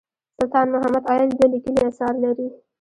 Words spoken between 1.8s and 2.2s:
اثار